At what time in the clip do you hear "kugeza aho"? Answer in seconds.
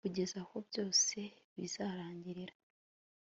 0.05-0.55